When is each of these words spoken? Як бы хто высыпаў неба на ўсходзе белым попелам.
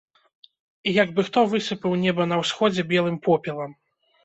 Як 1.03 1.11
бы 1.19 1.25
хто 1.27 1.43
высыпаў 1.51 1.91
неба 2.05 2.27
на 2.33 2.41
ўсходзе 2.41 2.89
белым 2.95 3.23
попелам. 3.31 3.81